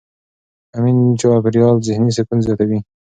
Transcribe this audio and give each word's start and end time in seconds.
امن 0.75 0.97
چاپېریال 1.19 1.77
ذهني 1.87 2.11
سکون 2.17 2.37
زیاتوي. 2.45 2.79